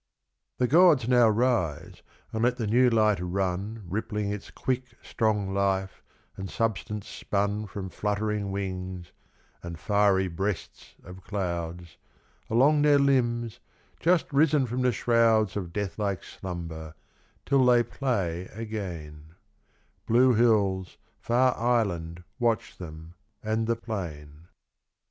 The 0.57 0.65
gods 0.65 1.07
now 1.07 1.29
rise 1.29 2.01
and 2.33 2.41
let 2.41 2.57
the 2.57 2.65
new 2.65 2.89
light 2.89 3.19
run 3.21 3.83
Rippling 3.87 4.31
its 4.33 4.49
quick 4.49 4.95
strong 5.03 5.53
life 5.53 6.01
and 6.35 6.49
substance 6.49 7.07
spun 7.07 7.67
From 7.67 7.87
fluttering 7.91 8.49
wings 8.51 9.11
and 9.61 9.77
fiery 9.77 10.27
breasts 10.27 10.95
"of 11.03 11.21
clouds 11.23 11.97
Along 12.49 12.81
their 12.81 12.97
limbs 12.97 13.59
just 13.99 14.25
risen 14.33 14.65
from 14.65 14.81
the 14.81 14.91
shrouds 14.91 15.55
Of 15.55 15.71
death 15.71 15.99
like 15.99 16.23
slumber 16.23 16.95
till 17.45 17.63
they 17.63 17.83
play 17.83 18.47
again; 18.53 19.35
Blue 20.07 20.33
hills, 20.33 20.97
far 21.19 21.55
island 21.55 22.23
watch 22.39 22.75
thcni, 22.79 23.13
and 23.43 23.67
the 23.67 23.75
plain. 23.75 24.47